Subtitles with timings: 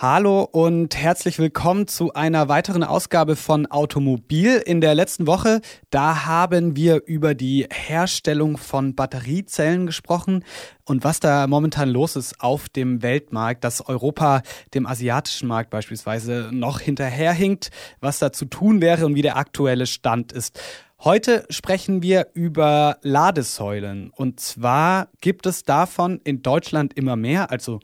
[0.00, 4.62] Hallo und herzlich willkommen zu einer weiteren Ausgabe von Automobil.
[4.64, 5.60] In der letzten Woche,
[5.90, 10.44] da haben wir über die Herstellung von Batteriezellen gesprochen
[10.84, 14.42] und was da momentan los ist auf dem Weltmarkt, dass Europa
[14.72, 19.86] dem asiatischen Markt beispielsweise noch hinterherhinkt, was da zu tun wäre und wie der aktuelle
[19.86, 20.60] Stand ist.
[21.00, 24.12] Heute sprechen wir über Ladesäulen.
[24.14, 27.80] Und zwar gibt es davon in Deutschland immer mehr, also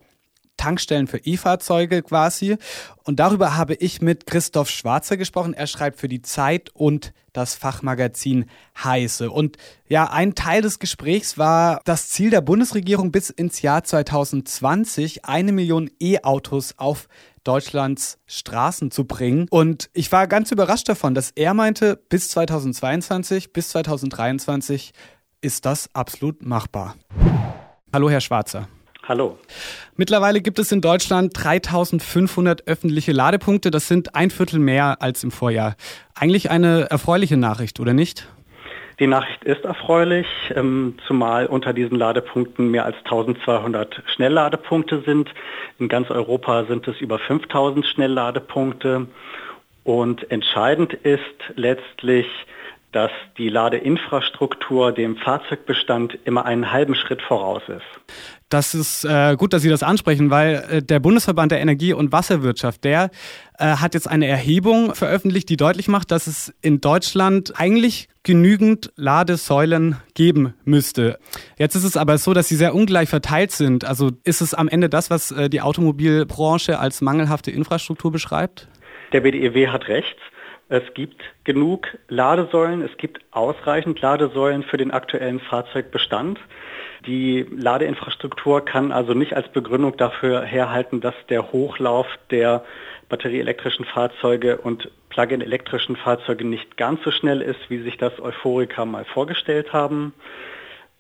[0.65, 2.57] Tankstellen für E-Fahrzeuge quasi.
[3.03, 5.53] Und darüber habe ich mit Christoph Schwarzer gesprochen.
[5.53, 8.47] Er schreibt für die Zeit und das Fachmagazin
[8.83, 9.31] Heiße.
[9.31, 15.27] Und ja, ein Teil des Gesprächs war das Ziel der Bundesregierung bis ins Jahr 2020,
[15.27, 17.09] eine Million E-Autos auf
[17.43, 19.47] Deutschlands Straßen zu bringen.
[19.51, 24.95] Und ich war ganz überrascht davon, dass er meinte, bis 2022, bis 2023
[25.43, 26.95] ist das absolut machbar.
[27.93, 28.67] Hallo, Herr Schwarzer.
[29.07, 29.39] Hallo.
[29.97, 33.71] Mittlerweile gibt es in Deutschland 3500 öffentliche Ladepunkte.
[33.71, 35.77] Das sind ein Viertel mehr als im Vorjahr.
[36.15, 38.27] Eigentlich eine erfreuliche Nachricht, oder nicht?
[39.01, 45.29] Die Nachricht ist erfreulich, ähm, zumal unter diesen Ladepunkten mehr als 1200 Schnellladepunkte sind.
[45.79, 49.07] In ganz Europa sind es über 5000 Schnellladepunkte.
[49.83, 51.21] Und entscheidend ist
[51.57, 52.27] letztlich,
[52.95, 57.83] dass die Ladeinfrastruktur dem Fahrzeugbestand immer einen halben Schritt voraus ist.
[58.49, 62.13] Das ist äh, gut, dass Sie das ansprechen, weil äh, der Bundesverband der Energie- und
[62.13, 63.11] Wasserwirtschaft, der
[63.59, 68.93] äh, hat jetzt eine Erhebung veröffentlicht, die deutlich macht, dass es in Deutschland eigentlich genügend
[68.95, 71.19] Ladesäulen geben müsste.
[71.59, 73.85] Jetzt ist es aber so, dass sie sehr ungleich verteilt sind.
[73.85, 78.69] Also ist es am Ende das, was äh, die Automobilbranche als mangelhafte Infrastruktur beschreibt?
[79.13, 80.17] Der BDEW hat recht.
[80.75, 86.41] Es gibt genug Ladesäulen, es gibt ausreichend Ladesäulen für den aktuellen Fahrzeugbestand.
[87.07, 92.65] Die Ladeinfrastruktur kann also nicht als Begründung dafür herhalten, dass der Hochlauf der
[93.09, 99.05] batterieelektrischen Fahrzeuge und Plug-in-elektrischen Fahrzeuge nicht ganz so schnell ist, wie sich das Euphoriker mal
[99.05, 100.13] vorgestellt haben.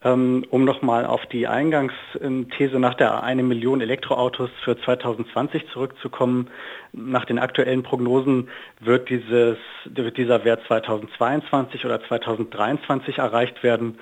[0.04, 6.50] Ähm, um nochmal auf die Eingangsthese nach der eine Million Elektroautos für 2020 zurückzukommen.
[6.92, 8.50] Nach den aktuellen Prognosen
[8.80, 9.56] wird, dieses,
[9.86, 13.98] wird dieser Wert 2022 oder 2023 erreicht werden.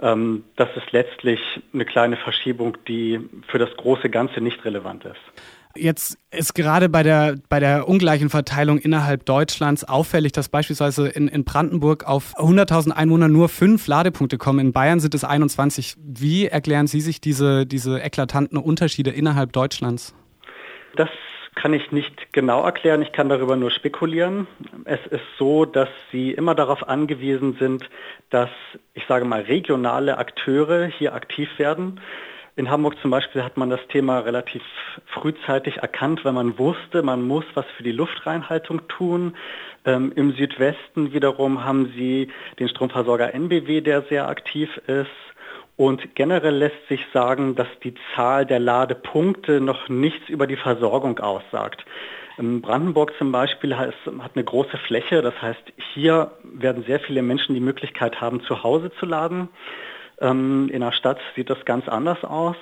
[0.00, 1.40] Ähm, das ist letztlich
[1.72, 5.44] eine kleine Verschiebung, die für das große Ganze nicht relevant ist.
[5.76, 11.26] Jetzt ist gerade bei der, bei der ungleichen Verteilung innerhalb Deutschlands auffällig, dass beispielsweise in,
[11.26, 14.60] in Brandenburg auf 100.000 Einwohner nur fünf Ladepunkte kommen.
[14.60, 15.96] In Bayern sind es 21.
[15.98, 20.14] Wie erklären Sie sich diese, diese eklatanten Unterschiede innerhalb Deutschlands?
[20.94, 21.08] Das
[21.56, 24.46] kann ich nicht genau erklären, ich kann darüber nur spekulieren.
[24.84, 27.88] Es ist so, dass sie immer darauf angewiesen sind,
[28.30, 28.50] dass,
[28.92, 32.00] ich sage mal, regionale Akteure hier aktiv werden.
[32.56, 34.62] In Hamburg zum Beispiel hat man das Thema relativ
[35.06, 39.34] frühzeitig erkannt, weil man wusste, man muss was für die Luftreinhaltung tun.
[39.84, 42.28] Ähm, Im Südwesten wiederum haben sie
[42.60, 45.10] den Stromversorger NBW, der sehr aktiv ist.
[45.76, 51.18] Und generell lässt sich sagen, dass die Zahl der Ladepunkte noch nichts über die Versorgung
[51.18, 51.84] aussagt.
[52.36, 55.62] Brandenburg zum Beispiel hat eine große Fläche, das heißt,
[55.94, 59.48] hier werden sehr viele Menschen die Möglichkeit haben, zu Hause zu laden.
[60.20, 62.56] Ähm, in der Stadt sieht das ganz anders aus.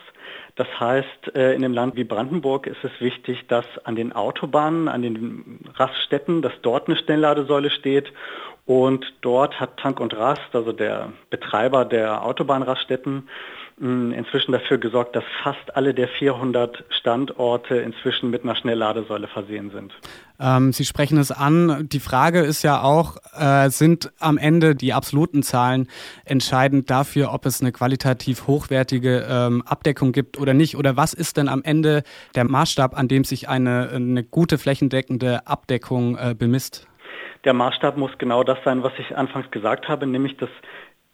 [0.56, 4.88] Das heißt, äh, in einem Land wie Brandenburg ist es wichtig, dass an den Autobahnen,
[4.88, 8.12] an den Raststätten, dass dort eine Schnellladesäule steht.
[8.64, 13.28] Und dort hat Tank und Rast, also der Betreiber der Autobahnraststätten,
[13.82, 19.92] inzwischen dafür gesorgt, dass fast alle der 400 Standorte inzwischen mit einer Schnellladesäule versehen sind.
[20.38, 21.88] Ähm, Sie sprechen es an.
[21.88, 25.88] Die Frage ist ja auch, äh, sind am Ende die absoluten Zahlen
[26.24, 30.76] entscheidend dafür, ob es eine qualitativ hochwertige ähm, Abdeckung gibt oder nicht?
[30.76, 32.04] Oder was ist denn am Ende
[32.36, 36.86] der Maßstab, an dem sich eine, eine gute flächendeckende Abdeckung äh, bemisst?
[37.44, 40.50] Der Maßstab muss genau das sein, was ich anfangs gesagt habe, nämlich dass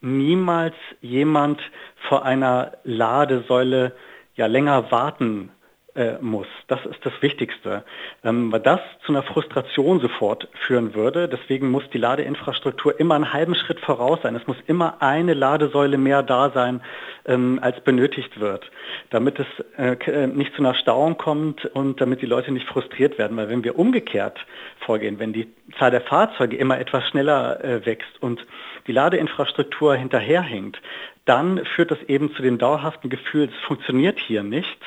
[0.00, 1.60] niemals jemand
[2.08, 3.92] vor einer Ladesäule
[4.34, 5.50] ja länger warten
[5.98, 6.46] äh, muss.
[6.68, 7.82] Das ist das Wichtigste.
[8.22, 11.28] Ähm, weil das zu einer Frustration sofort führen würde.
[11.28, 14.36] Deswegen muss die Ladeinfrastruktur immer einen halben Schritt voraus sein.
[14.36, 16.82] Es muss immer eine Ladesäule mehr da sein,
[17.26, 18.70] ähm, als benötigt wird,
[19.10, 19.46] damit es
[19.76, 23.36] äh, äh, nicht zu einer Stauung kommt und damit die Leute nicht frustriert werden.
[23.36, 24.38] Weil wenn wir umgekehrt
[24.86, 25.48] vorgehen, wenn die
[25.80, 28.46] Zahl der Fahrzeuge immer etwas schneller wächst und
[28.88, 30.81] die Ladeinfrastruktur hinterherhinkt,
[31.25, 34.79] dann führt das eben zu dem dauerhaften Gefühl, es funktioniert hier nicht.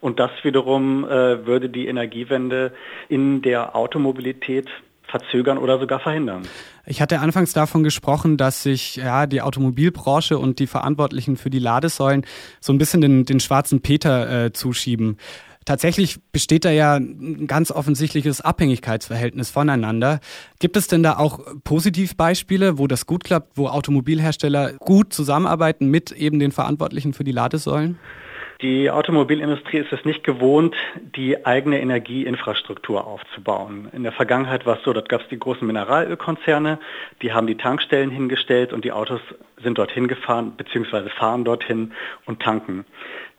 [0.00, 2.72] Und das wiederum äh, würde die Energiewende
[3.08, 4.68] in der Automobilität
[5.04, 6.42] verzögern oder sogar verhindern.
[6.84, 11.58] Ich hatte anfangs davon gesprochen, dass sich ja, die Automobilbranche und die Verantwortlichen für die
[11.58, 12.26] Ladesäulen
[12.60, 15.16] so ein bisschen den, den schwarzen Peter äh, zuschieben.
[15.66, 20.20] Tatsächlich besteht da ja ein ganz offensichtliches Abhängigkeitsverhältnis voneinander.
[20.60, 26.12] Gibt es denn da auch Positivbeispiele, wo das gut klappt, wo Automobilhersteller gut zusammenarbeiten mit
[26.12, 27.98] eben den Verantwortlichen für die Ladesäulen?
[28.62, 30.74] Die Automobilindustrie ist es nicht gewohnt,
[31.14, 33.90] die eigene Energieinfrastruktur aufzubauen.
[33.92, 36.78] In der Vergangenheit war es so, dort gab es die großen Mineralölkonzerne,
[37.20, 39.20] die haben die Tankstellen hingestellt und die Autos
[39.62, 41.10] sind dorthin gefahren bzw.
[41.10, 41.92] fahren dorthin
[42.24, 42.86] und tanken.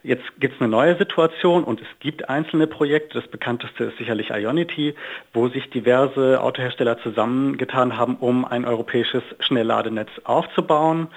[0.04, 3.20] Jetzt gibt es eine neue Situation und es gibt einzelne Projekte.
[3.20, 4.94] Das bekannteste ist sicherlich Ionity,
[5.34, 11.08] wo sich diverse Autohersteller zusammengetan haben, um ein europäisches Schnellladenetz aufzubauen.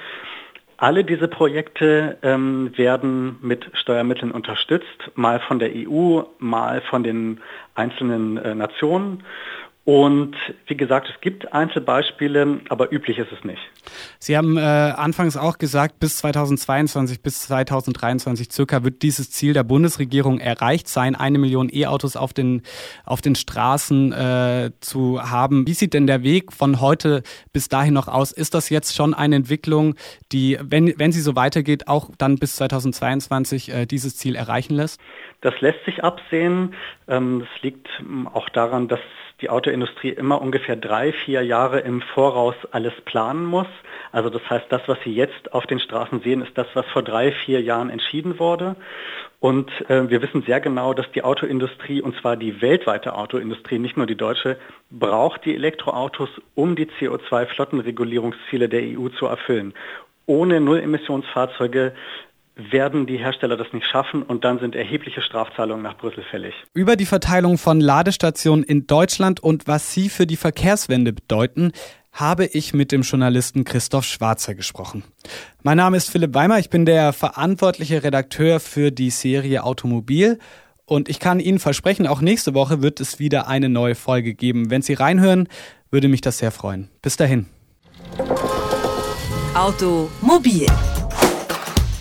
[0.83, 7.43] Alle diese Projekte ähm, werden mit Steuermitteln unterstützt, mal von der EU, mal von den
[7.75, 9.23] einzelnen äh, Nationen.
[9.91, 10.37] Und
[10.69, 13.61] wie gesagt, es gibt Einzelbeispiele, aber üblich ist es nicht.
[14.21, 19.65] Sie haben äh, anfangs auch gesagt, bis 2022, bis 2023 circa wird dieses Ziel der
[19.65, 22.63] Bundesregierung erreicht sein, eine Million E-Autos auf den,
[23.05, 25.67] auf den Straßen äh, zu haben.
[25.67, 28.31] Wie sieht denn der Weg von heute bis dahin noch aus?
[28.31, 29.97] Ist das jetzt schon eine Entwicklung,
[30.31, 35.01] die, wenn, wenn sie so weitergeht, auch dann bis 2022 äh, dieses Ziel erreichen lässt?
[35.41, 36.75] Das lässt sich absehen.
[37.09, 39.01] Ähm, das liegt ähm, auch daran, dass
[39.41, 43.67] die Autoindustrie immer ungefähr drei, vier Jahre im Voraus alles planen muss.
[44.13, 47.03] Also das heißt, das, was Sie jetzt auf den Straßen sehen, ist das, was vor
[47.03, 48.77] drei, vier Jahren entschieden wurde.
[49.41, 53.97] Und äh, wir wissen sehr genau, dass die Autoindustrie, und zwar die weltweite Autoindustrie, nicht
[53.97, 54.59] nur die deutsche,
[54.91, 59.73] braucht die Elektroautos, um die CO2-Flottenregulierungsziele der EU zu erfüllen.
[60.27, 61.93] Ohne Nullemissionsfahrzeuge
[62.71, 66.55] werden die Hersteller das nicht schaffen und dann sind erhebliche Strafzahlungen nach Brüssel fällig.
[66.75, 71.73] Über die Verteilung von Ladestationen in Deutschland und was sie für die Verkehrswende bedeuten,
[72.13, 75.05] habe ich mit dem Journalisten Christoph Schwarzer gesprochen.
[75.63, 80.39] Mein Name ist Philipp Weimer, ich bin der verantwortliche Redakteur für die Serie Automobil
[80.87, 84.71] und ich kann Ihnen versprechen, auch nächste Woche wird es wieder eine neue Folge geben.
[84.71, 85.49] Wenn Sie reinhören,
[85.91, 86.89] würde mich das sehr freuen.
[87.01, 87.47] Bis dahin.
[89.55, 90.67] Automobil